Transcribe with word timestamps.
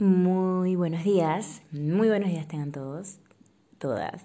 Muy 0.00 0.76
buenos 0.76 1.02
días, 1.02 1.60
muy 1.72 2.06
buenos 2.06 2.30
días 2.30 2.46
tengan 2.46 2.70
todos, 2.70 3.18
todas, 3.78 4.24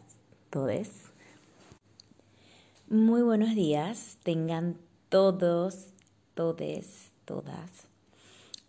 todes. 0.52 1.12
Muy 2.88 3.24
buenos 3.24 3.56
días 3.56 4.20
tengan 4.22 4.78
todos, 5.10 5.88
todes, 6.36 7.12
todas. 7.26 7.88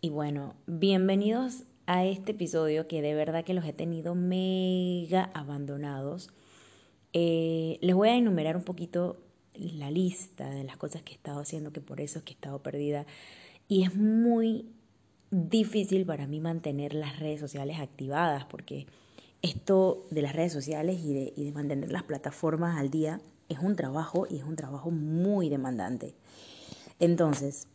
Y 0.00 0.08
bueno, 0.08 0.54
bienvenidos 0.66 1.64
a 1.84 2.06
este 2.06 2.32
episodio 2.32 2.88
que 2.88 3.02
de 3.02 3.14
verdad 3.14 3.44
que 3.44 3.52
los 3.52 3.66
he 3.66 3.74
tenido 3.74 4.14
mega 4.14 5.24
abandonados. 5.34 6.30
Eh, 7.12 7.76
les 7.82 7.94
voy 7.94 8.08
a 8.08 8.16
enumerar 8.16 8.56
un 8.56 8.64
poquito 8.64 9.18
la 9.52 9.90
lista 9.90 10.48
de 10.48 10.64
las 10.64 10.78
cosas 10.78 11.02
que 11.02 11.12
he 11.12 11.16
estado 11.16 11.40
haciendo, 11.40 11.70
que 11.70 11.82
por 11.82 12.00
eso 12.00 12.20
es 12.20 12.24
que 12.24 12.32
he 12.32 12.36
estado 12.36 12.62
perdida. 12.62 13.04
Y 13.68 13.82
es 13.82 13.94
muy 13.94 14.70
difícil 15.34 16.06
para 16.06 16.26
mí 16.26 16.40
mantener 16.40 16.94
las 16.94 17.18
redes 17.18 17.40
sociales 17.40 17.78
activadas 17.80 18.44
porque 18.44 18.86
esto 19.42 20.06
de 20.10 20.22
las 20.22 20.32
redes 20.34 20.52
sociales 20.52 21.00
y 21.04 21.12
de, 21.12 21.52
mantener 21.52 21.90
las 21.92 22.04
plataformas 22.04 22.78
al 22.78 22.90
día 22.90 23.20
es 23.48 23.58
un 23.58 23.76
trabajo 23.76 24.26
y 24.30 24.38
es 24.38 24.44
un 24.44 24.56
trabajo 24.56 24.90
muy 24.90 25.48
demandante. 25.48 26.14
Entonces, 26.98 27.66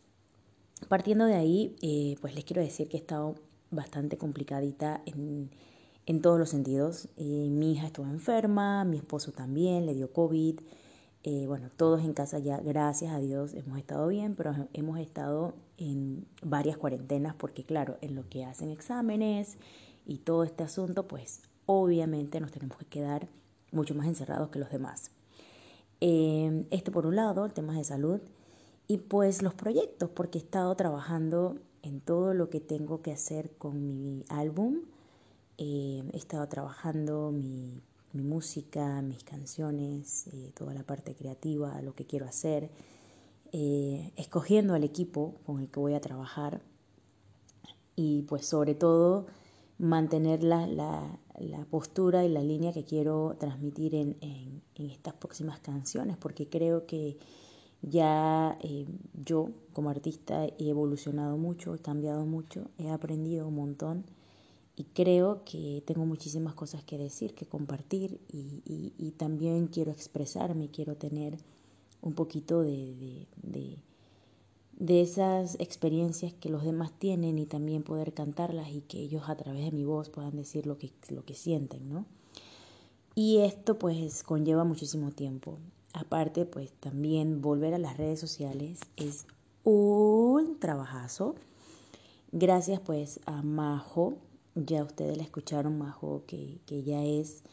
partiendo 0.88 1.26
de 1.26 1.34
ahí, 1.34 1.76
eh, 1.82 2.16
pues 2.20 2.34
les 2.34 2.44
quiero 2.44 2.62
decir 2.62 2.88
que 2.88 2.96
he 2.96 3.00
estado 3.00 3.36
bastante 3.70 4.16
complicadita 4.16 5.02
en, 5.06 5.50
en 6.06 6.22
todos 6.22 6.38
los 6.38 6.50
sentidos. 6.50 7.08
Eh, 7.16 7.46
mi 7.50 7.74
hija 7.74 7.86
estuvo 7.86 8.06
enferma, 8.06 8.84
mi 8.84 8.96
esposo 8.96 9.30
también, 9.30 9.86
le 9.86 9.94
dio 9.94 10.12
COVID. 10.12 10.58
Eh, 11.22 11.46
bueno, 11.46 11.68
todos 11.76 12.02
en 12.02 12.14
casa 12.14 12.38
ya, 12.38 12.58
gracias 12.58 13.12
a 13.12 13.18
Dios, 13.18 13.52
hemos 13.52 13.78
estado 13.78 14.08
bien, 14.08 14.34
pero 14.34 14.54
hemos 14.72 14.98
estado 14.98 15.52
en 15.76 16.26
varias 16.42 16.78
cuarentenas 16.78 17.34
porque, 17.34 17.62
claro, 17.62 17.98
en 18.00 18.14
lo 18.14 18.26
que 18.28 18.44
hacen 18.46 18.70
exámenes 18.70 19.58
y 20.06 20.18
todo 20.18 20.44
este 20.44 20.62
asunto, 20.62 21.06
pues 21.06 21.42
obviamente 21.66 22.40
nos 22.40 22.52
tenemos 22.52 22.78
que 22.78 22.86
quedar 22.86 23.28
mucho 23.70 23.94
más 23.94 24.06
encerrados 24.06 24.48
que 24.48 24.58
los 24.58 24.70
demás. 24.70 25.10
Eh, 26.00 26.64
este 26.70 26.90
por 26.90 27.06
un 27.06 27.16
lado, 27.16 27.48
temas 27.50 27.76
de 27.76 27.84
salud 27.84 28.20
y 28.88 28.96
pues 28.98 29.42
los 29.42 29.52
proyectos, 29.54 30.08
porque 30.10 30.38
he 30.38 30.40
estado 30.42 30.74
trabajando 30.74 31.58
en 31.82 32.00
todo 32.00 32.32
lo 32.32 32.48
que 32.48 32.60
tengo 32.60 33.02
que 33.02 33.12
hacer 33.12 33.50
con 33.56 34.02
mi 34.02 34.24
álbum. 34.28 34.80
Eh, 35.58 36.02
he 36.12 36.16
estado 36.16 36.48
trabajando 36.48 37.30
mi 37.30 37.82
mi 38.12 38.22
música, 38.22 39.02
mis 39.02 39.22
canciones, 39.22 40.26
eh, 40.28 40.52
toda 40.54 40.74
la 40.74 40.82
parte 40.82 41.14
creativa, 41.14 41.80
lo 41.82 41.94
que 41.94 42.06
quiero 42.06 42.26
hacer, 42.26 42.70
eh, 43.52 44.12
escogiendo 44.16 44.74
al 44.74 44.84
equipo 44.84 45.34
con 45.44 45.60
el 45.60 45.68
que 45.70 45.80
voy 45.80 45.94
a 45.94 46.00
trabajar 46.00 46.62
y 47.96 48.22
pues 48.22 48.46
sobre 48.46 48.74
todo 48.74 49.26
mantener 49.78 50.42
la, 50.44 50.66
la, 50.66 51.18
postura 51.70 52.24
y 52.24 52.28
la 52.28 52.42
línea 52.42 52.72
que 52.72 52.84
quiero 52.84 53.36
transmitir 53.38 53.94
en, 53.94 54.16
en, 54.20 54.62
estas 54.90 55.14
próximas 55.14 55.60
canciones 55.60 56.16
porque 56.16 56.48
creo 56.48 56.86
que 56.86 57.18
ya 57.82 58.58
eh, 58.60 58.86
yo 59.24 59.50
como 59.72 59.90
artista 59.90 60.44
he 60.44 60.68
evolucionado 60.68 61.36
mucho, 61.36 61.74
he 61.74 61.78
cambiado 61.78 62.24
mucho, 62.26 62.70
he 62.78 62.90
aprendido 62.90 63.48
un 63.48 63.54
montón 63.54 64.04
y 64.80 64.84
creo 64.94 65.44
que 65.44 65.82
tengo 65.84 66.06
muchísimas 66.06 66.54
cosas 66.54 66.82
que 66.82 66.96
decir, 66.96 67.34
que 67.34 67.44
compartir 67.44 68.18
y, 68.32 69.12
también 69.18 69.66
quiero 69.66 69.92
expresarme, 69.92 70.70
quiero 70.70 70.96
tener 70.96 71.36
un 72.00 72.14
poquito 72.14 72.62
de, 72.62 73.26
de, 73.42 75.02
esas 75.02 75.56
experiencias 75.60 76.32
que 76.32 76.48
los 76.48 76.64
demás 76.64 76.92
tienen 76.98 77.38
y 77.38 77.44
también 77.44 77.82
poder 77.82 78.14
cantarlas 78.14 78.70
y 78.70 78.80
que 78.80 79.00
ellos 79.00 79.24
a 79.26 79.36
través 79.36 79.66
de 79.66 79.72
mi 79.72 79.84
voz 79.84 80.08
puedan 80.08 80.34
decir 80.34 80.66
lo 80.66 80.78
que, 80.78 80.90
lo 81.10 81.26
que 81.26 81.34
sienten, 81.34 81.90
¿no? 81.90 82.06
Y 83.14 83.40
esto 83.40 83.78
pues 83.78 84.22
conlleva 84.22 84.64
muchísimo 84.64 85.10
tiempo. 85.10 85.58
Aparte 85.92 86.46
pues 86.46 86.72
también 86.72 87.42
volver 87.42 87.74
a 87.74 87.78
las 87.78 87.98
redes 87.98 88.18
sociales 88.18 88.80
es 88.96 89.26
un 89.62 90.58
trabajazo. 90.58 91.34
Gracias 92.32 92.80
pues 92.80 93.20
a 93.26 93.42
Majo 93.42 94.16
ya 94.54 94.82
ustedes 94.82 95.16
la 95.16 95.22
escucharon, 95.22 95.78
Majo, 95.78 96.24
que, 96.26 96.60
que 96.66 96.76
ella 96.76 97.04
es 97.04 97.44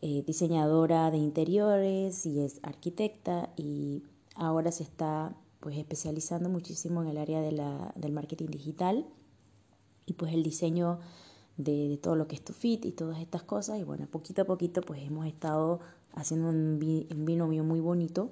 eh, 0.00 0.24
diseñadora 0.26 1.10
de 1.10 1.18
interiores 1.18 2.26
y 2.26 2.40
es 2.40 2.60
arquitecta 2.62 3.50
y 3.56 4.02
ahora 4.34 4.72
se 4.72 4.82
está 4.82 5.36
pues 5.60 5.76
especializando 5.78 6.48
muchísimo 6.48 7.02
en 7.02 7.08
el 7.08 7.18
área 7.18 7.40
de 7.40 7.52
la, 7.52 7.92
del 7.94 8.12
marketing 8.12 8.48
digital 8.48 9.06
y 10.06 10.14
pues 10.14 10.32
el 10.32 10.42
diseño 10.42 10.98
de, 11.56 11.88
de, 11.88 11.98
todo 11.98 12.16
lo 12.16 12.26
que 12.26 12.34
es 12.34 12.44
tu 12.44 12.52
fit 12.52 12.84
y 12.84 12.90
todas 12.90 13.20
estas 13.20 13.44
cosas 13.44 13.78
y 13.78 13.84
bueno, 13.84 14.08
poquito 14.10 14.42
a 14.42 14.44
poquito 14.44 14.80
pues 14.80 15.02
hemos 15.02 15.26
estado 15.26 15.80
haciendo 16.14 16.48
un, 16.48 16.78
binomio 16.78 17.64
muy 17.64 17.80
bonito 17.80 18.30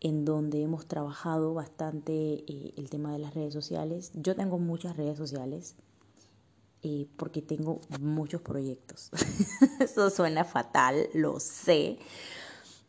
en 0.00 0.24
donde 0.24 0.62
hemos 0.62 0.86
trabajado 0.86 1.54
bastante 1.54 2.44
eh, 2.46 2.72
el 2.76 2.88
tema 2.88 3.12
de 3.12 3.18
las 3.18 3.34
redes 3.34 3.52
sociales. 3.52 4.12
Yo 4.14 4.36
tengo 4.36 4.58
muchas 4.58 4.96
redes 4.96 5.18
sociales, 5.18 5.74
eh, 6.82 7.08
porque 7.16 7.42
tengo 7.42 7.80
muchos 8.00 8.40
proyectos. 8.40 9.10
Eso 9.80 10.10
suena 10.10 10.44
fatal, 10.44 11.08
lo 11.14 11.40
sé. 11.40 11.98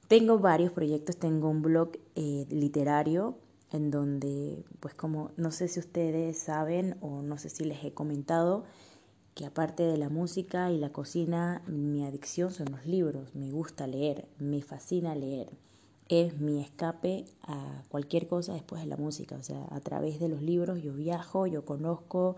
Tengo 0.08 0.40
varios 0.40 0.72
proyectos, 0.72 1.18
tengo 1.18 1.50
un 1.50 1.62
blog 1.62 1.92
eh, 2.16 2.46
literario 2.50 3.38
en 3.72 3.92
donde, 3.92 4.64
pues 4.80 4.94
como, 4.96 5.32
no 5.38 5.52
sé 5.52 5.68
si 5.68 5.80
ustedes 5.80 6.38
saben 6.38 6.98
o 7.02 7.22
no 7.22 7.38
sé 7.38 7.50
si 7.50 7.64
les 7.64 7.84
he 7.84 7.94
comentado, 7.94 8.64
que 9.36 9.46
aparte 9.46 9.84
de 9.84 9.98
la 9.98 10.10
música 10.10 10.72
y 10.72 10.78
la 10.78 10.92
cocina, 10.92 11.62
mi 11.68 12.06
adicción 12.06 12.52
son 12.52 12.72
los 12.72 12.86
libros. 12.86 13.36
Me 13.36 13.52
gusta 13.52 13.88
leer, 13.88 14.28
me 14.38 14.62
fascina 14.62 15.16
leer. 15.16 15.50
Es 16.10 16.40
mi 16.40 16.60
escape 16.60 17.26
a 17.44 17.84
cualquier 17.90 18.28
cosa 18.28 18.54
después 18.54 18.82
de 18.82 18.88
la 18.88 18.98
música. 18.98 19.36
O 19.36 19.44
sea, 19.44 19.66
a 19.72 19.80
través 19.80 20.20
de 20.20 20.28
los 20.28 20.42
libros 20.42 20.82
yo 20.82 20.94
viajo, 20.94 21.46
yo 21.48 21.64
conozco, 21.64 22.36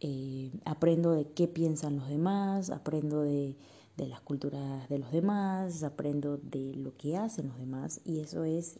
eh, 0.00 0.50
aprendo 0.64 1.12
de 1.12 1.26
qué 1.26 1.48
piensan 1.48 1.96
los 1.96 2.08
demás, 2.08 2.70
aprendo 2.70 3.22
de, 3.22 3.56
las 3.96 4.20
culturas 4.20 4.88
de 4.88 4.98
los 4.98 5.12
demás, 5.12 5.82
aprendo 5.82 6.36
de 6.38 6.74
lo 6.74 6.96
que 6.96 7.16
hacen 7.16 7.48
los 7.48 7.58
demás 7.58 8.00
y 8.04 8.20
eso 8.20 8.44
es 8.44 8.78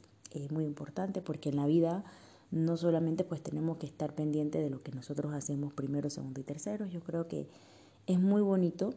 muy 0.51 0.65
importante 0.65 1.23
porque 1.23 1.51
en 1.51 1.57
la 1.57 1.67
vida 1.67 2.05
no 2.51 2.77
solamente 2.77 3.25
pues 3.25 3.43
tenemos 3.43 3.79
que 3.79 3.87
estar 3.87 4.15
pendientes 4.15 4.63
de 4.63 4.71
lo 4.71 4.83
que 4.83 4.93
nosotros 4.93 5.33
hacemos 5.33 5.73
primero, 5.73 6.09
segundo 6.11 6.41
y 6.41 6.45
tercero, 6.45 6.87
yo 6.87 7.01
creo 7.01 7.27
que 7.27 7.49
es 8.07 8.21
muy 8.21 8.43
bonito 8.43 8.95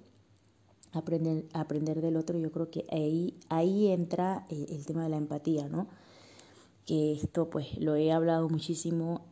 aprender, 0.92 1.46
aprender 1.54 2.02
del 2.02 2.18
otro, 2.18 2.38
yo 2.38 2.52
creo 2.52 2.70
que 2.70 2.86
ahí, 2.92 3.36
ahí 3.50 3.88
entra 3.88 4.46
el, 4.50 4.72
el 4.72 4.86
tema 4.86 5.04
de 5.04 5.10
la 5.10 5.18
empatía, 5.18 5.68
¿no? 5.70 5.88
Que 6.86 7.14
esto 7.14 7.50
pues 7.50 7.78
lo 7.80 7.96
he 7.96 8.12
hablado 8.12 8.48
muchísimo 8.48 9.26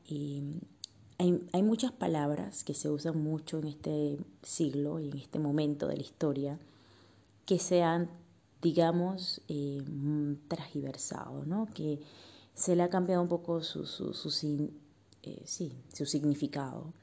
hay, 1.18 1.64
muchas 1.64 1.92
palabras 1.92 2.64
que 2.64 2.74
se 2.74 2.90
usan 2.90 3.22
mucho 3.22 3.60
en 3.60 3.68
este 3.68 4.18
siglo 4.44 5.00
y 5.00 5.10
en 5.10 5.18
este 5.18 5.40
momento 5.40 5.88
de 5.88 5.98
la 5.98 6.04
historia 6.04 6.60
que 7.46 7.60
se 7.60 7.84
han, 7.84 8.10
digamos, 8.62 9.42
eh, 9.48 9.82
transversado, 10.48 11.46
¿no? 11.46 11.68
que 11.74 12.02
se 12.54 12.76
le 12.76 12.84
ha 12.84 12.90
cambiado 12.90 13.22
un 13.22 13.30
poco 13.30 13.62
su, 13.62 13.86
su, 13.86 14.14
su, 14.14 14.72
eh, 15.24 15.44
su 15.46 16.06
significado. 16.06 16.94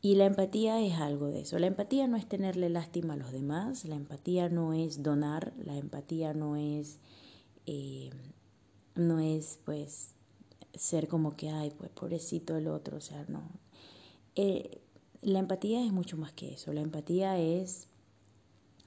Y 0.00 0.16
la 0.16 0.24
empatía 0.26 0.80
es 0.80 0.94
algo 0.94 1.28
de 1.28 1.42
eso. 1.42 1.58
La 1.60 1.68
empatía 1.68 2.08
no 2.08 2.16
es 2.16 2.28
tenerle 2.28 2.68
lástima 2.68 3.14
a 3.14 3.16
los 3.16 3.30
demás, 3.30 3.84
la 3.84 3.94
empatía 3.94 4.48
no 4.48 4.72
es 4.72 5.02
donar, 5.02 5.52
la 5.64 5.76
empatía 5.76 6.34
no 6.34 6.56
es, 6.56 6.98
eh, 7.66 8.10
no 8.96 9.20
es 9.20 9.60
pues 9.64 10.14
ser 10.74 11.08
como 11.08 11.36
que, 11.36 11.50
ay, 11.50 11.72
pues 11.76 11.90
pobrecito 11.90 12.56
el 12.56 12.68
otro, 12.68 12.96
o 12.98 13.00
sea, 13.00 13.24
no. 13.28 13.42
Eh, 14.34 14.80
la 15.20 15.38
empatía 15.38 15.84
es 15.84 15.92
mucho 15.92 16.16
más 16.16 16.32
que 16.32 16.54
eso. 16.54 16.72
La 16.72 16.80
empatía 16.80 17.38
es 17.38 17.88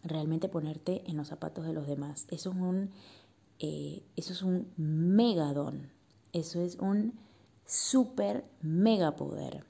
realmente 0.04 0.50
ponerte 0.50 1.04
en 1.08 1.18
los 1.18 1.30
zapatos 1.30 1.66
de 1.66 1.74
los 1.74 1.88
demás. 1.88 2.28
Eso 2.30 2.52
es 2.52 2.56
un, 2.56 2.92
eh, 3.60 4.04
eso 4.16 4.34
es 4.34 4.42
un 4.42 4.68
mega 4.78 5.54
don. 5.54 5.92
Eso 6.34 6.62
es 6.62 6.76
un 6.76 7.14
super 7.66 8.46
mega 8.62 9.16
poder. 9.16 9.66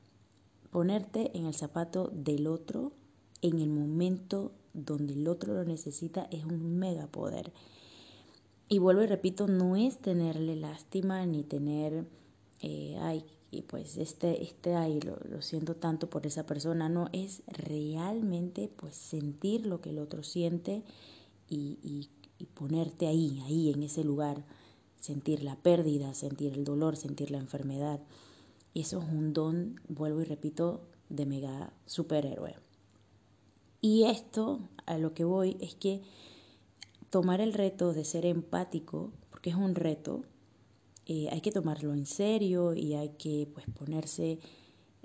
Ponerte 0.71 1.37
en 1.37 1.45
el 1.45 1.53
zapato 1.53 2.09
del 2.13 2.47
otro 2.47 2.91
en 3.41 3.59
el 3.59 3.69
momento 3.69 4.51
donde 4.73 5.13
el 5.13 5.27
otro 5.27 5.53
lo 5.53 5.63
necesita 5.63 6.27
es 6.31 6.43
un 6.45 6.77
mega 6.77 7.07
poder. 7.07 7.53
Y 8.67 8.79
vuelvo 8.79 9.03
y 9.03 9.07
repito, 9.07 9.47
no 9.47 9.75
es 9.75 9.99
tenerle 9.99 10.55
lástima 10.55 11.25
ni 11.25 11.43
tener, 11.43 12.05
eh, 12.61 12.97
ay, 12.99 13.25
pues 13.61 13.97
este, 13.97 14.43
este, 14.43 14.75
ay, 14.75 14.99
lo, 15.01 15.17
lo, 15.29 15.41
siento 15.41 15.75
tanto 15.75 16.09
por 16.09 16.25
esa 16.25 16.45
persona, 16.45 16.89
no, 16.89 17.09
es 17.13 17.43
realmente 17.47 18.69
pues 18.75 18.95
sentir 18.95 19.65
lo 19.65 19.81
que 19.81 19.91
el 19.91 19.99
otro 19.99 20.23
siente 20.23 20.83
y, 21.47 21.77
y, 21.83 22.09
y 22.37 22.45
ponerte 22.45 23.07
ahí, 23.07 23.41
ahí, 23.45 23.71
en 23.71 23.83
ese 23.83 24.03
lugar, 24.03 24.43
sentir 24.99 25.43
la 25.43 25.55
pérdida, 25.55 26.13
sentir 26.13 26.53
el 26.53 26.63
dolor, 26.63 26.97
sentir 26.97 27.31
la 27.31 27.37
enfermedad. 27.37 28.01
Y 28.73 28.81
eso 28.81 29.01
es 29.01 29.07
un 29.09 29.33
don, 29.33 29.79
vuelvo 29.87 30.21
y 30.21 30.25
repito, 30.25 30.81
de 31.09 31.25
mega 31.25 31.71
superhéroe. 31.85 32.55
Y 33.81 34.05
esto, 34.05 34.59
a 34.85 34.97
lo 34.97 35.13
que 35.13 35.23
voy, 35.23 35.57
es 35.61 35.75
que 35.75 36.01
tomar 37.09 37.41
el 37.41 37.53
reto 37.53 37.93
de 37.93 38.05
ser 38.05 38.25
empático, 38.25 39.11
porque 39.29 39.49
es 39.49 39.55
un 39.55 39.75
reto, 39.75 40.23
eh, 41.05 41.29
hay 41.31 41.41
que 41.41 41.51
tomarlo 41.51 41.93
en 41.93 42.05
serio 42.05 42.73
y 42.73 42.93
hay 42.95 43.09
que 43.09 43.47
pues 43.53 43.65
ponerse 43.67 44.39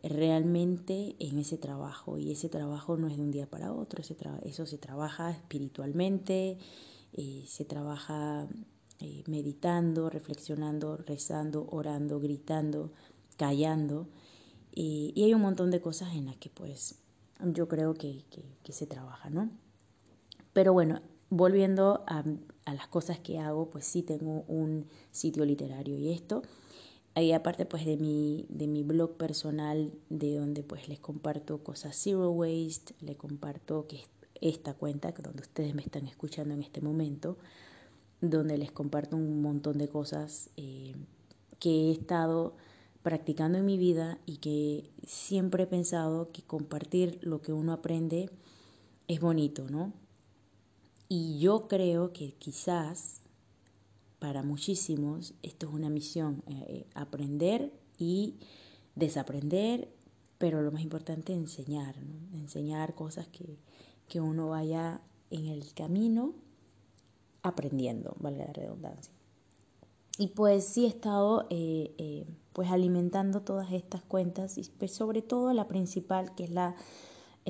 realmente 0.03 1.15
en 1.19 1.39
ese 1.39 1.59
trabajo 1.59 2.17
y 2.17 2.33
ese 2.33 2.49
trabajo 2.49 2.97
no 2.97 3.09
es 3.09 3.17
de 3.17 3.23
un 3.23 3.31
día 3.31 3.49
para 3.49 3.73
otro, 3.73 4.03
eso 4.03 4.67
se 4.67 4.79
trabaja 4.79 5.31
espiritualmente, 5.31 6.57
eh, 7.13 7.45
se 7.47 7.67
trabaja 7.67 8.49
eh, 9.01 9.23
meditando, 9.27 10.09
reflexionando, 10.09 10.97
rezando, 10.97 11.67
orando, 11.71 12.19
gritando, 12.19 12.93
callando 13.37 14.09
y 14.73 15.13
hay 15.23 15.35
un 15.35 15.43
montón 15.43 15.71
de 15.71 15.81
cosas 15.81 16.15
en 16.15 16.27
las 16.27 16.37
que 16.37 16.49
pues 16.49 17.01
yo 17.45 17.69
creo 17.69 17.95
que, 17.95 18.25
que, 18.63 18.73
se 18.73 18.87
trabaja, 18.87 19.31
¿no? 19.31 19.51
Pero 20.53 20.73
bueno, 20.73 21.01
volviendo 21.31 22.05
a, 22.07 22.25
las 22.67 22.87
cosas 22.87 23.19
que 23.19 23.39
hago, 23.39 23.71
pues 23.71 23.85
sí 23.85 24.03
tengo 24.03 24.45
un 24.47 24.87
sitio 25.11 25.45
literario 25.45 25.99
y 25.99 26.13
esto 26.13 26.43
Ahí 27.15 27.33
aparte 27.33 27.67
pues 27.67 27.85
de 27.85 27.97
mi, 27.97 28.47
de 28.49 28.69
mi 28.69 28.85
blog 28.85 29.17
personal, 29.17 29.93
de 30.11 30.37
donde 30.37 30.63
pues 30.63 30.89
les 30.89 31.01
comparto 31.01 31.59
cosas 31.59 31.97
zero 31.97 32.31
waste, 32.31 32.95
le 33.01 33.17
comparto 33.17 33.87
que 33.89 34.05
esta 34.41 34.75
cuenta, 34.75 35.13
donde 35.13 35.43
ustedes 35.43 35.75
me 35.75 35.83
están 35.83 36.07
escuchando 36.07 36.55
en 36.55 36.63
este 36.63 36.81
momento, 36.81 37.37
donde 38.21 38.57
les 38.59 38.71
comparto 38.71 39.17
un 39.17 39.43
montón 39.43 39.79
de 39.79 39.89
cosas 39.89 40.51
eh, 40.57 40.95
que 41.59 41.89
he 41.89 41.93
estado 41.93 42.55
practicando 43.03 43.59
en 43.59 43.67
mi 43.67 43.77
vida 43.77 44.19
y 44.25 44.37
que 44.37 44.91
siempre 45.05 45.65
he 45.65 45.67
pensado 45.67 46.31
que 46.31 46.43
compartir 46.43 47.19
lo 47.23 47.41
que 47.43 47.53
uno 47.53 47.73
aprende 47.73 48.31
es 49.09 49.21
bonito, 49.21 49.69
¿no? 49.69 49.93
Y 51.13 51.41
yo 51.41 51.67
creo 51.67 52.13
que 52.13 52.35
quizás 52.35 53.21
para 54.21 54.45
muchísimos 54.45 55.35
esto 55.43 55.67
es 55.67 55.75
una 55.75 55.91
misión, 55.91 56.45
eh, 56.47 56.65
eh, 56.69 56.87
aprender 56.95 57.73
y 57.99 58.37
desaprender, 58.95 59.89
pero 60.39 60.63
lo 60.63 60.71
más 60.71 60.83
importante 60.83 61.33
enseñar, 61.33 61.97
enseñar 62.33 62.95
cosas 62.95 63.27
que, 63.27 63.59
que 64.07 64.21
uno 64.21 64.51
vaya 64.51 65.01
en 65.33 65.47
el 65.47 65.75
camino 65.75 66.33
aprendiendo, 67.43 68.15
valga 68.21 68.45
la 68.45 68.53
redundancia. 68.53 69.13
Y 70.17 70.29
pues 70.29 70.65
sí 70.65 70.85
he 70.85 70.89
estado 70.89 71.49
eh, 71.51 72.25
pues 72.53 72.71
alimentando 72.71 73.43
todas 73.43 73.73
estas 73.73 74.05
cuentas 74.05 74.59
y 74.59 74.63
pues 74.79 74.93
sobre 74.93 75.23
todo 75.23 75.53
la 75.55 75.67
principal 75.67 76.37
que 76.37 76.45
es 76.45 76.51
la 76.51 76.77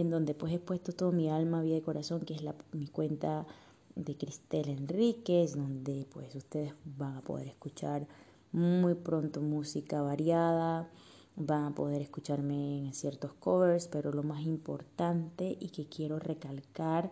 en 0.01 0.11
donde 0.11 0.35
pues 0.35 0.53
he 0.53 0.59
puesto 0.59 0.93
todo 0.93 1.13
mi 1.13 1.29
alma, 1.29 1.63
vida 1.63 1.77
y 1.77 1.81
corazón, 1.81 2.21
que 2.23 2.35
es 2.35 2.43
mi 2.73 2.87
cuenta 2.89 3.47
de 3.95 4.17
Cristel 4.17 4.69
Enríquez, 4.69 5.57
donde 5.57 6.07
pues 6.13 6.35
ustedes 6.35 6.75
van 6.85 7.17
a 7.17 7.21
poder 7.23 7.49
escuchar 7.49 8.07
muy 8.53 8.95
pronto 8.95 9.41
música 9.41 10.03
variada, 10.03 10.89
van 11.37 11.65
a 11.65 11.75
poder 11.75 12.03
escucharme 12.03 12.87
en 12.87 12.95
ciertos 12.95 13.33
covers, 13.35 13.89
pero 13.89 14.13
lo 14.13 14.23
más 14.23 14.43
importante 14.43 15.57
y 15.61 15.69
que 15.71 15.87
quiero 15.87 16.19
recalcar, 16.19 17.11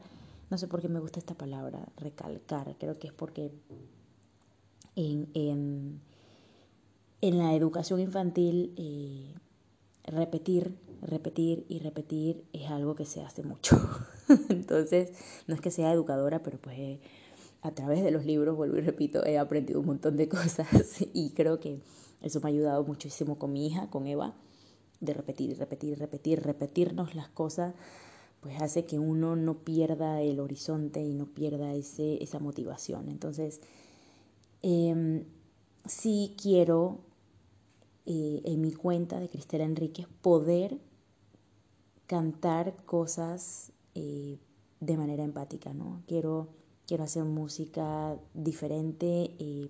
no 0.51 0.59
sé 0.59 0.67
por 0.67 0.81
qué 0.81 0.89
me 0.89 1.01
gusta 1.01 1.19
esta 1.19 1.35
palabra, 1.35 1.87
recalcar, 1.97 2.75
creo 2.79 2.99
que 2.99 3.09
es 3.09 3.13
porque 3.13 3.53
en, 4.97 5.29
en, 5.35 6.01
en 7.21 7.39
la 7.39 7.55
educación 7.55 8.01
infantil 8.01 8.73
eh, 8.77 9.35
repetir, 10.11 10.77
repetir 11.03 11.65
y 11.69 11.79
repetir 11.79 12.45
es 12.53 12.71
algo 12.71 12.95
que 12.95 13.05
se 13.05 13.23
hace 13.23 13.43
mucho. 13.43 13.77
Entonces, 14.49 15.13
no 15.47 15.55
es 15.55 15.61
que 15.61 15.71
sea 15.71 15.93
educadora, 15.93 16.43
pero 16.43 16.59
pues 16.59 16.79
eh, 16.79 17.01
a 17.63 17.71
través 17.73 18.03
de 18.03 18.11
los 18.11 18.25
libros, 18.25 18.57
vuelvo 18.57 18.79
y 18.79 18.81
repito, 18.81 19.25
he 19.25 19.39
aprendido 19.39 19.81
un 19.81 19.87
montón 19.87 20.17
de 20.17 20.29
cosas 20.29 20.69
y 21.13 21.31
creo 21.31 21.61
que 21.61 21.81
eso 22.23 22.41
me 22.41 22.49
ha 22.49 22.53
ayudado 22.53 22.85
muchísimo 22.85 23.39
con 23.39 23.53
mi 23.53 23.67
hija, 23.67 23.89
con 23.91 24.07
Eva, 24.07 24.35
de 25.01 25.15
repetir, 25.15 25.57
repetir, 25.59 25.99
repetir, 25.99 26.43
repetirnos 26.43 27.15
las 27.15 27.29
cosas, 27.29 27.75
pues 28.41 28.61
hace 28.61 28.85
que 28.85 28.99
uno 28.99 29.37
no 29.37 29.59
pierda 29.65 30.21
el 30.23 30.41
horizonte 30.41 31.01
y 31.03 31.15
no 31.15 31.27
pierda 31.27 31.73
ese, 31.75 32.23
esa 32.23 32.39
motivación. 32.39 33.09
Entonces, 33.09 33.61
eh, 34.63 35.25
sí 35.87 36.35
quiero 36.41 37.01
eh, 38.11 38.41
en 38.47 38.63
mi 38.63 38.73
cuenta 38.73 39.21
de 39.21 39.29
Cristela 39.29 39.65
Enríquez 39.65 40.07
poder 40.23 40.79
cantar 42.07 42.75
cosas 42.87 43.71
eh, 43.95 44.39
de 44.81 44.97
manera 44.97 45.25
empática, 45.25 45.75
¿no? 45.75 46.01
Quiero, 46.07 46.49
quiero 46.87 47.05
hacer 47.05 47.25
música 47.25 48.17
diferente, 48.33 49.37
eh, 49.39 49.69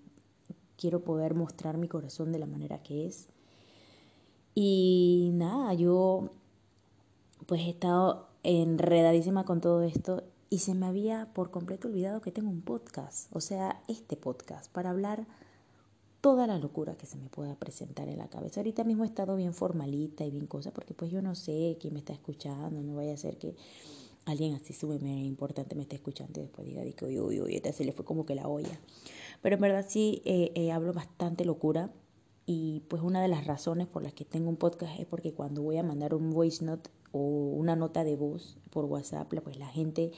quiero 0.76 1.02
poder 1.02 1.34
mostrar 1.34 1.78
mi 1.78 1.88
corazón 1.88 2.30
de 2.30 2.38
la 2.38 2.46
manera 2.46 2.80
que 2.80 3.06
es. 3.06 3.26
Y 4.54 5.30
nada, 5.32 5.74
yo 5.74 6.30
pues 7.46 7.62
he 7.62 7.70
estado 7.70 8.28
enredadísima 8.44 9.44
con 9.46 9.60
todo 9.60 9.82
esto 9.82 10.22
y 10.48 10.60
se 10.60 10.76
me 10.76 10.86
había 10.86 11.28
por 11.34 11.50
completo 11.50 11.88
olvidado 11.88 12.20
que 12.20 12.30
tengo 12.30 12.50
un 12.50 12.62
podcast, 12.62 13.34
o 13.34 13.40
sea, 13.40 13.82
este 13.88 14.16
podcast, 14.16 14.70
para 14.70 14.90
hablar 14.90 15.26
toda 16.28 16.46
la 16.46 16.58
locura 16.58 16.94
que 16.94 17.06
se 17.06 17.16
me 17.16 17.30
pueda 17.30 17.54
presentar 17.54 18.06
en 18.06 18.18
la 18.18 18.28
cabeza. 18.28 18.60
Ahorita 18.60 18.84
mismo 18.84 19.04
he 19.04 19.06
estado 19.06 19.34
bien 19.34 19.54
formalita 19.54 20.26
y 20.26 20.30
bien 20.30 20.46
cosa, 20.46 20.74
porque 20.74 20.92
pues 20.92 21.10
yo 21.10 21.22
no 21.22 21.34
sé 21.34 21.78
quién 21.80 21.94
me 21.94 22.00
está 22.00 22.12
escuchando, 22.12 22.82
no 22.82 22.96
vaya 22.96 23.14
a 23.14 23.16
ser 23.16 23.38
que 23.38 23.56
alguien 24.26 24.52
así 24.54 24.74
sube 24.74 24.96
importante 24.96 25.74
me 25.74 25.84
esté 25.84 25.96
escuchando 25.96 26.38
y 26.38 26.42
después 26.42 26.66
diga 26.66 26.84
que 26.84 27.06
uy, 27.06 27.18
uy, 27.18 27.40
uy, 27.40 27.56
esta 27.56 27.72
se 27.72 27.82
le 27.82 27.92
fue 27.92 28.04
como 28.04 28.26
que 28.26 28.34
la 28.34 28.46
olla. 28.46 28.78
Pero 29.40 29.54
en 29.54 29.62
verdad 29.62 29.86
sí 29.88 30.20
eh, 30.26 30.52
eh, 30.54 30.70
hablo 30.70 30.92
bastante 30.92 31.46
locura 31.46 31.90
y 32.44 32.82
pues 32.88 33.02
una 33.02 33.22
de 33.22 33.28
las 33.28 33.46
razones 33.46 33.86
por 33.86 34.02
las 34.02 34.12
que 34.12 34.26
tengo 34.26 34.50
un 34.50 34.56
podcast 34.58 35.00
es 35.00 35.06
porque 35.06 35.32
cuando 35.32 35.62
voy 35.62 35.78
a 35.78 35.82
mandar 35.82 36.14
un 36.14 36.28
voice 36.28 36.62
note 36.62 36.90
o 37.10 37.20
una 37.20 37.74
nota 37.74 38.04
de 38.04 38.16
voz 38.16 38.58
por 38.68 38.84
WhatsApp, 38.84 39.32
pues 39.42 39.56
la 39.56 39.68
gente 39.68 40.12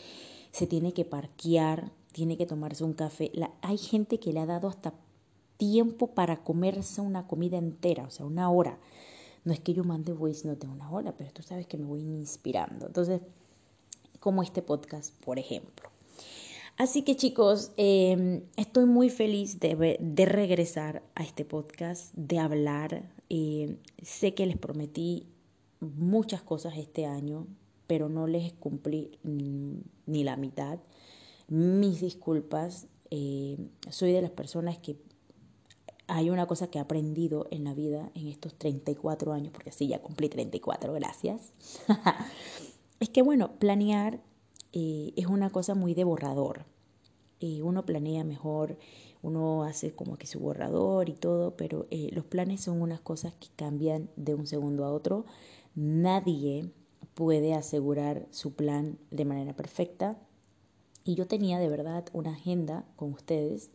se 0.51 0.67
tiene 0.67 0.93
que 0.93 1.05
parquear, 1.05 1.93
tiene 2.11 2.37
que 2.37 2.47
tomarse 2.47 2.83
un 2.83 2.95
café. 2.95 3.31
Hay 3.63 3.79
gente 3.79 4.19
que 4.19 4.33
le 4.33 4.41
ha 4.41 4.47
dado 4.47 4.67
hasta 4.67 4.93
tiempo 5.61 6.15
para 6.15 6.43
comerse 6.43 7.03
una 7.03 7.27
comida 7.27 7.59
entera, 7.59 8.05
o 8.05 8.11
sea, 8.11 8.25
una 8.25 8.51
hora. 8.51 8.79
No 9.45 9.53
es 9.53 9.61
que 9.61 9.75
yo 9.75 9.85
mande 9.85 10.15
voice 10.15 10.49
note 10.49 10.67
de 10.67 10.73
una 10.73 10.91
hora, 10.91 11.15
pero 11.17 11.31
tú 11.33 11.43
sabes 11.43 11.67
que 11.67 11.77
me 11.77 11.85
voy 11.85 12.01
inspirando. 12.01 12.87
Entonces, 12.87 13.21
como 14.21 14.43
este 14.43 14.63
podcast, 14.63 15.15
por 15.23 15.39
ejemplo. 15.39 15.91
Así 16.79 17.03
que 17.03 17.15
chicos, 17.15 17.73
em, 17.77 18.41
estoy 18.57 18.87
muy 18.87 19.11
feliz 19.11 19.61
de, 19.61 19.99
de, 20.01 20.25
regresar 20.25 21.03
a 21.15 21.25
este 21.25 21.45
podcast, 21.45 22.15
de 22.15 22.39
hablar. 22.39 23.03
Eh, 23.29 23.77
sé 24.03 24.33
que 24.33 24.47
les 24.47 24.57
prometí 24.57 25.27
muchas 25.81 26.41
cosas 26.41 26.79
este 26.79 27.05
año, 27.05 27.47
pero 27.87 28.09
no 28.09 28.27
les 28.27 28.55
cumplí 28.55 29.19
ni 29.23 30.25
la 30.25 30.39
mitad. 30.39 30.79
Mis 31.49 32.01
disculpas. 32.01 32.87
Eh, 33.11 33.59
soy 33.91 34.13
de 34.13 34.23
las 34.23 34.31
personas 34.31 34.79
que 34.79 34.97
hay 36.11 36.31
una 36.31 36.47
cosa 36.47 36.69
que 36.69 36.79
he 36.79 36.81
aprendido 36.81 37.47
en 37.51 37.65
la 37.65 37.75
vida 37.75 38.11
en 38.15 38.27
estos 38.27 38.55
34 38.55 39.33
años, 39.33 39.53
porque 39.53 39.73
sí, 39.73 39.87
ya 39.89 40.03
cumplí 40.03 40.29
34, 40.29 40.93
gracias. 40.93 41.53
es 43.01 43.09
que, 43.09 43.23
bueno, 43.23 43.53
planear 43.59 44.21
eh, 44.73 45.13
es 45.17 45.27
una 45.27 45.51
cosa 45.51 45.75
muy 45.75 45.95
de 45.95 46.05
borrador. 46.05 46.67
Eh, 47.41 47.63
uno 47.63 47.87
planea 47.87 48.25
mejor, 48.25 48.77
uno 49.23 49.65
hace 49.65 49.93
como 49.93 50.17
que 50.17 50.27
su 50.27 50.41
borrador 50.41 51.09
y 51.09 51.15
todo, 51.15 51.57
pero 51.57 51.87
eh, 51.91 52.11
los 52.13 52.25
planes 52.25 52.61
son 52.61 52.83
unas 52.83 53.01
cosas 53.01 53.35
que 53.35 53.49
cambian 53.57 54.11
de 54.17 54.35
un 54.35 54.47
segundo 54.47 54.85
a 54.85 54.93
otro. 54.93 55.25
Nadie 55.75 56.71
puede 57.15 57.55
asegurar 57.55 58.27
su 58.31 58.55
plan 58.55 58.99
de 59.11 59.25
manera 59.25 59.55
perfecta. 59.55 60.19
Y 61.05 61.15
yo 61.15 61.27
tenía 61.27 61.59
de 61.59 61.69
verdad 61.69 62.05
una 62.13 62.33
agenda 62.33 62.85
con 62.97 63.13
ustedes 63.13 63.71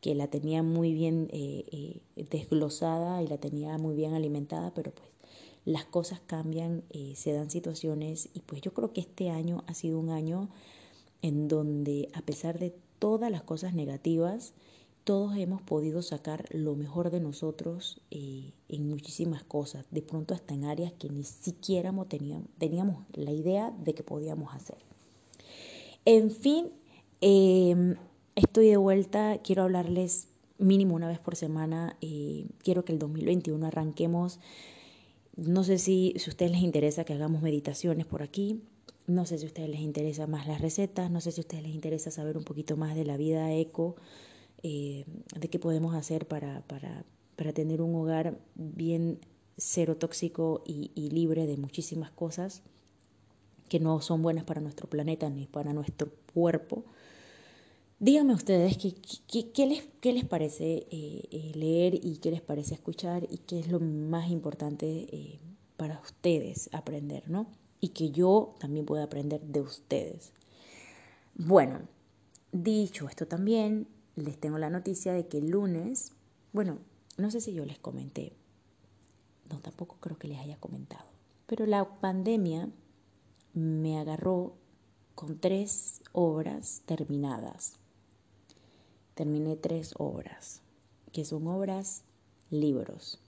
que 0.00 0.14
la 0.14 0.28
tenía 0.28 0.62
muy 0.62 0.94
bien 0.94 1.28
eh, 1.32 1.64
eh, 2.16 2.26
desglosada 2.30 3.22
y 3.22 3.28
la 3.28 3.38
tenía 3.38 3.76
muy 3.78 3.94
bien 3.94 4.14
alimentada, 4.14 4.72
pero 4.74 4.92
pues 4.92 5.08
las 5.64 5.84
cosas 5.84 6.20
cambian, 6.26 6.82
eh, 6.90 7.12
se 7.16 7.32
dan 7.32 7.50
situaciones 7.50 8.30
y 8.32 8.40
pues 8.40 8.62
yo 8.62 8.72
creo 8.72 8.92
que 8.92 9.00
este 9.00 9.30
año 9.30 9.62
ha 9.66 9.74
sido 9.74 9.98
un 9.98 10.10
año 10.10 10.48
en 11.22 11.48
donde 11.48 12.08
a 12.14 12.22
pesar 12.22 12.58
de 12.58 12.74
todas 12.98 13.30
las 13.30 13.42
cosas 13.42 13.74
negativas, 13.74 14.54
todos 15.04 15.36
hemos 15.36 15.60
podido 15.62 16.02
sacar 16.02 16.46
lo 16.50 16.76
mejor 16.76 17.10
de 17.10 17.20
nosotros 17.20 18.00
en 18.10 18.88
muchísimas 18.88 19.42
cosas, 19.42 19.84
de 19.90 20.02
pronto 20.02 20.34
hasta 20.34 20.54
en 20.54 20.64
áreas 20.64 20.92
que 20.92 21.08
ni 21.08 21.24
siquiera 21.24 21.92
teníamos, 22.08 22.48
teníamos 22.58 23.04
la 23.12 23.32
idea 23.32 23.70
de 23.70 23.94
que 23.94 24.02
podíamos 24.02 24.54
hacer. 24.54 24.78
En 26.04 26.30
fin, 26.30 26.70
em, 27.20 27.96
Estoy 28.34 28.68
de 28.68 28.76
vuelta, 28.76 29.38
quiero 29.42 29.62
hablarles 29.62 30.28
mínimo 30.58 30.94
una 30.94 31.08
vez 31.08 31.18
por 31.18 31.36
semana, 31.36 31.96
eh, 32.00 32.46
quiero 32.62 32.84
que 32.84 32.92
el 32.92 32.98
2021 32.98 33.66
arranquemos 33.66 34.40
no 35.36 35.64
sé 35.64 35.78
si, 35.78 36.14
si 36.16 36.28
a 36.28 36.32
ustedes 36.32 36.52
les 36.52 36.60
interesa 36.60 37.04
que 37.04 37.14
hagamos 37.14 37.42
meditaciones 37.42 38.06
por 38.06 38.22
aquí, 38.22 38.62
no 39.06 39.26
sé 39.26 39.38
si 39.38 39.44
a 39.44 39.48
ustedes 39.48 39.70
les 39.70 39.80
interesa 39.80 40.26
más 40.26 40.46
las 40.46 40.60
recetas, 40.60 41.10
no 41.10 41.20
sé 41.20 41.32
si 41.32 41.40
a 41.40 41.42
ustedes 41.42 41.62
les 41.62 41.74
interesa 41.74 42.10
saber 42.10 42.36
un 42.36 42.44
poquito 42.44 42.76
más 42.76 42.94
de 42.94 43.04
la 43.04 43.16
vida 43.16 43.52
eco, 43.54 43.96
eh, 44.62 45.04
de 45.38 45.48
qué 45.48 45.58
podemos 45.58 45.94
hacer 45.94 46.26
para, 46.26 46.60
para, 46.66 47.04
para, 47.36 47.52
tener 47.52 47.80
un 47.80 47.94
hogar 47.94 48.38
bien 48.54 49.18
cero 49.56 49.96
tóxico 49.96 50.62
y, 50.66 50.90
y, 50.94 51.10
libre 51.10 51.46
de 51.46 51.56
muchísimas 51.56 52.10
cosas 52.10 52.62
que 53.70 53.80
no 53.80 54.02
son 54.02 54.20
buenas 54.20 54.44
para 54.44 54.60
nuestro 54.60 54.88
planeta 54.88 55.30
ni 55.30 55.46
para 55.46 55.72
nuestro 55.72 56.12
cuerpo. 56.34 56.84
Díganme 58.00 58.32
ustedes 58.32 58.78
qué, 58.78 59.52
qué, 59.52 59.66
les, 59.66 59.84
qué 60.00 60.14
les 60.14 60.24
parece 60.24 60.86
eh, 60.90 61.28
eh, 61.30 61.52
leer 61.54 61.94
y 61.94 62.16
qué 62.16 62.30
les 62.30 62.40
parece 62.40 62.72
escuchar 62.74 63.26
y 63.30 63.38
qué 63.38 63.60
es 63.60 63.68
lo 63.68 63.78
más 63.78 64.30
importante 64.30 64.86
eh, 65.14 65.38
para 65.76 66.00
ustedes 66.00 66.70
aprender, 66.72 67.28
¿no? 67.28 67.46
y 67.80 67.88
que 67.88 68.10
yo 68.10 68.54
también 68.58 68.86
pueda 68.86 69.04
aprender 69.04 69.40
de 69.40 69.60
ustedes. 69.60 70.32
Bueno, 71.34 71.80
dicho 72.52 73.08
esto 73.08 73.26
también, 73.26 73.88
les 74.16 74.38
tengo 74.38 74.58
la 74.58 74.70
noticia 74.70 75.12
de 75.12 75.26
que 75.26 75.38
el 75.38 75.50
lunes, 75.50 76.12
bueno, 76.52 76.78
no 77.16 77.30
sé 77.30 77.40
si 77.40 77.52
yo 77.52 77.64
les 77.64 77.78
comenté, 77.78 78.32
no, 79.50 79.60
tampoco 79.60 79.96
creo 80.00 80.18
que 80.18 80.28
les 80.28 80.38
haya 80.38 80.56
comentado, 80.58 81.06
pero 81.46 81.66
la 81.66 82.00
pandemia 82.00 82.70
me 83.54 83.98
agarró 83.98 84.54
con 85.14 85.38
tres 85.38 86.02
obras 86.12 86.82
terminadas. 86.86 87.80
Terminé 89.20 89.54
tres 89.54 89.92
obras, 89.98 90.62
que 91.12 91.26
son 91.26 91.46
obras, 91.46 92.04
libros. 92.48 93.20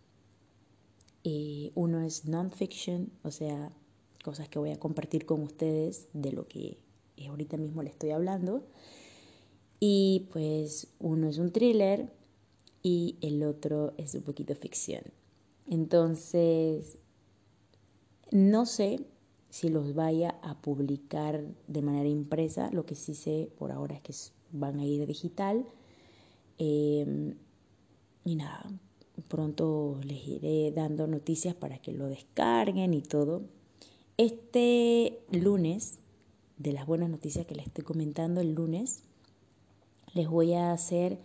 Eh, 1.23 1.71
uno 1.75 2.01
es 2.01 2.25
non-fiction, 2.25 3.13
o 3.23 3.31
sea, 3.31 3.71
cosas 4.25 4.49
que 4.49 4.59
voy 4.59 4.71
a 4.71 4.79
compartir 4.79 5.27
con 5.27 5.43
ustedes 5.43 6.09
de 6.15 6.33
lo 6.33 6.49
que 6.49 6.79
ahorita 7.29 7.59
mismo 7.59 7.83
les 7.83 7.93
estoy 7.93 8.13
hablando. 8.13 8.65
Y 9.81 10.29
pues 10.33 10.87
uno 10.99 11.29
es 11.29 11.37
un 11.37 11.53
thriller 11.53 12.11
y 12.83 13.19
el 13.21 13.43
otro 13.43 13.93
es 13.99 14.15
un 14.15 14.23
poquito 14.23 14.55
ficción. 14.55 15.03
Entonces, 15.67 16.97
no 18.31 18.65
sé 18.65 19.05
si 19.51 19.69
los 19.69 19.95
vaya 19.95 20.39
a 20.41 20.59
publicar 20.59 21.45
de 21.69 21.83
manera 21.83 22.09
impresa, 22.09 22.71
lo 22.71 22.87
que 22.87 22.95
sí 22.95 23.15
sé 23.15 23.51
por 23.59 23.71
ahora 23.73 23.97
es 23.97 24.01
que 24.01 24.15
van 24.53 24.81
a 24.81 24.87
ir 24.87 25.07
digital. 25.07 25.67
Em, 26.65 27.35
y 28.25 28.37
nada, 28.37 28.71
pronto 29.27 29.99
les 30.05 30.29
iré 30.29 30.71
dando 30.71 31.09
noticias 31.09 31.57
para 31.57 31.79
que 31.79 31.91
lo 31.91 32.07
descarguen 32.07 32.95
y 32.95 33.03
todo. 33.03 33.43
Este 34.17 35.19
lunes, 35.33 35.99
de 36.59 36.73
las 36.73 36.87
buenas 36.87 37.11
noticias 37.11 37.47
que 37.47 37.57
les 37.57 37.67
estoy 37.67 37.83
comentando 37.83 38.41
el 38.41 38.55
lunes, 38.55 39.03
les 40.15 40.29
voy 40.29 40.53
a 40.53 40.71
hacer 40.71 41.19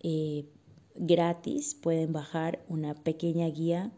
eh, 0.00 0.46
gratis, 0.94 1.74
pueden 1.74 2.14
bajar 2.14 2.64
una 2.70 2.94
pequeña 2.94 3.48
guía 3.48 3.92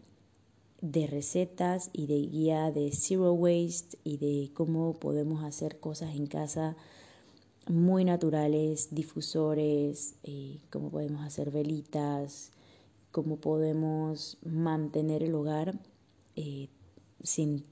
de 0.81 1.07
recetas 1.07 1.89
y 1.93 2.09
de 2.09 2.21
guía 2.23 2.73
de 2.73 2.91
zero 2.91 3.33
waste 3.33 3.97
y 4.03 4.17
de 4.17 4.51
cómo 4.55 4.95
podemos 4.95 5.45
hacer 5.45 5.79
cosas 5.79 6.17
en 6.17 6.27
casa 6.27 6.77
muy 7.69 8.05
naturales, 8.05 8.89
difusores, 8.91 10.17
eh, 10.23 10.59
cómo 10.71 10.91
podemos 10.91 11.23
hacer 11.23 11.51
velitas, 11.51 12.53
cómo 13.11 13.37
podemos 13.37 14.39
mantener 14.45 15.23
el 15.23 15.35
hogar 15.35 15.79
eh, 16.37 16.69
sin 17.23 17.65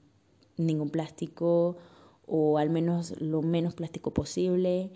ningún 0.57 0.89
plástico 0.89 1.77
o 2.25 2.57
al 2.57 2.69
menos 2.69 3.19
lo 3.21 3.41
menos 3.41 3.75
plástico 3.75 4.13
posible, 4.13 4.91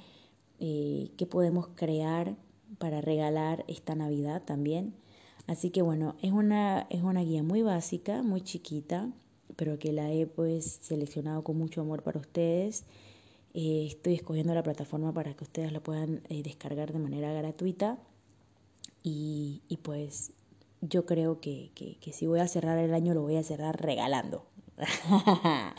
eh, 0.59 1.11
qué 1.17 1.25
podemos 1.25 1.69
crear 1.75 2.35
para 2.77 3.01
regalar 3.01 3.63
esta 3.67 3.95
Navidad 3.95 4.43
también. 4.43 4.93
Así 5.47 5.69
que 5.69 5.81
bueno, 5.81 6.15
es 6.21 6.31
una, 6.31 6.87
es 6.89 7.01
una 7.01 7.21
guía 7.23 7.43
muy 7.43 7.61
básica, 7.61 8.21
muy 8.21 8.41
chiquita, 8.41 9.11
pero 9.55 9.79
que 9.79 9.91
la 9.91 10.11
he 10.11 10.27
pues 10.27 10.79
seleccionado 10.81 11.43
con 11.43 11.57
mucho 11.57 11.81
amor 11.81 12.03
para 12.03 12.19
ustedes. 12.19 12.85
Eh, 13.53 13.85
estoy 13.87 14.15
escogiendo 14.15 14.53
la 14.53 14.63
plataforma 14.63 15.13
para 15.13 15.33
que 15.33 15.43
ustedes 15.43 15.71
la 15.71 15.81
puedan 15.81 16.21
eh, 16.29 16.43
descargar 16.43 16.93
de 16.93 16.99
manera 16.99 17.33
gratuita. 17.33 17.97
Y, 19.03 19.61
y 19.67 19.77
pues 19.77 20.33
yo 20.81 21.05
creo 21.05 21.39
que, 21.39 21.71
que, 21.75 21.97
que 21.99 22.13
si 22.13 22.27
voy 22.27 22.39
a 22.39 22.47
cerrar 22.47 22.77
el 22.77 22.93
año 22.93 23.13
lo 23.13 23.21
voy 23.21 23.37
a 23.37 23.43
cerrar 23.43 23.81
regalando. 23.81 24.45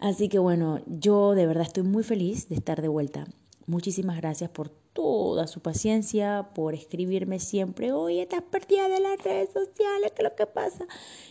Así 0.00 0.28
que 0.28 0.38
bueno, 0.38 0.80
yo 0.86 1.34
de 1.34 1.46
verdad 1.46 1.66
estoy 1.66 1.82
muy 1.82 2.02
feliz 2.02 2.48
de 2.48 2.54
estar 2.54 2.80
de 2.80 2.88
vuelta. 2.88 3.26
Muchísimas 3.66 4.16
gracias 4.16 4.50
por 4.50 4.70
toda 4.92 5.46
su 5.46 5.60
paciencia, 5.60 6.50
por 6.54 6.74
escribirme 6.74 7.38
siempre, 7.38 7.92
oye, 7.92 8.22
estás 8.22 8.42
perdida 8.42 8.88
de 8.88 9.00
las 9.00 9.22
redes 9.22 9.50
sociales, 9.50 10.12
¿qué 10.12 10.22
es 10.22 10.28
lo 10.28 10.34
que 10.34 10.46
pasa? 10.46 10.86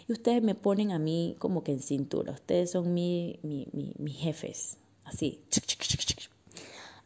Y 0.08 0.14
ustedes 0.14 0.42
me 0.42 0.56
ponen 0.56 0.92
a 0.92 1.00
mí 1.00 1.36
como 1.40 1.64
que 1.64 1.74
en 1.74 1.82
cintura, 1.82 2.32
ustedes 2.32 2.72
son 2.72 2.94
mi, 2.94 3.40
mi, 3.44 3.68
mis 3.74 4.18
jefes, 4.18 4.78
así. 5.10 5.42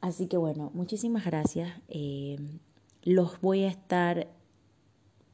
Así 0.01 0.27
que 0.27 0.37
bueno, 0.37 0.69
muchísimas 0.73 1.25
gracias. 1.25 1.71
Eh, 1.87 2.37
los 3.03 3.39
voy 3.41 3.63
a 3.63 3.69
estar, 3.69 4.27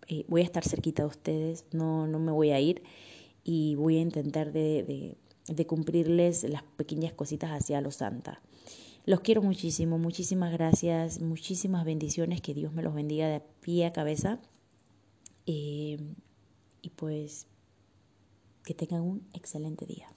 eh, 0.07 0.25
voy 0.27 0.41
a 0.41 0.43
estar 0.43 0.63
cerquita 0.63 1.03
de 1.03 1.09
ustedes, 1.09 1.65
no, 1.71 2.07
no 2.07 2.19
me 2.19 2.31
voy 2.31 2.51
a 2.51 2.59
ir 2.59 2.83
y 3.43 3.75
voy 3.75 3.97
a 3.97 4.01
intentar 4.01 4.51
de, 4.51 5.17
cumplirles 5.67 6.43
las 6.43 6.63
pequeñas 6.63 7.13
cositas 7.13 7.49
hacia 7.51 7.81
los 7.81 7.95
santa. 7.95 8.41
Los 9.05 9.21
quiero 9.21 9.41
muchísimo, 9.41 9.97
muchísimas 9.97 10.51
gracias, 10.51 11.19
muchísimas 11.19 11.83
bendiciones, 11.83 12.41
que 12.41 12.53
Dios 12.53 12.71
me 12.73 12.83
los 12.83 12.93
bendiga 12.93 13.27
de 13.27 13.41
pie 13.61 13.87
a 13.87 13.93
cabeza. 13.93 14.39
Eh, 15.47 15.97
y 16.81 16.89
pues 16.91 17.47
que 18.63 18.75
tengan 18.75 19.01
un 19.01 19.27
excelente 19.33 19.87
día. 19.87 20.11